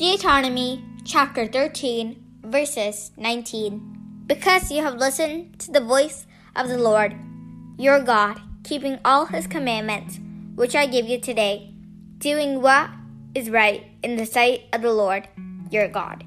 [0.00, 4.24] Deuteronomy chapter 13, verses 19.
[4.24, 6.26] Because you have listened to the voice
[6.56, 7.14] of the Lord,
[7.76, 10.18] your God, keeping all his commandments,
[10.54, 11.74] which I give you today,
[12.16, 12.88] doing what
[13.34, 15.28] is right in the sight of the Lord,
[15.70, 16.24] your God.